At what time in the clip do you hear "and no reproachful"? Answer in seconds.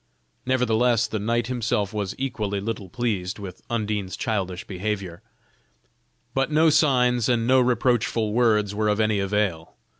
7.29-8.33